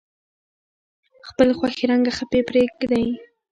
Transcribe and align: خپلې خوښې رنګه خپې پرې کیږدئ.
خپلې 1.27 1.53
خوښې 1.57 1.85
رنګه 1.91 2.11
خپې 2.19 2.39
پرې 2.47 2.61
کیږدئ. 2.77 3.07